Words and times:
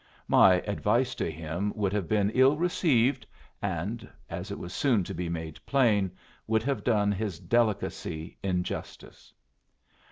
My 0.27 0.55
advice 0.61 1.13
to 1.13 1.29
him 1.29 1.73
would 1.75 1.93
have 1.93 2.07
been 2.07 2.31
ill 2.31 2.57
received, 2.57 3.27
and 3.61 4.09
as 4.31 4.49
was 4.49 4.73
soon 4.73 5.03
to 5.03 5.13
be 5.13 5.29
made 5.29 5.63
plain 5.67 6.09
would 6.47 6.63
have 6.63 6.83
done 6.83 7.11
his 7.11 7.37
delicacy 7.39 8.35
injustice. 8.41 9.31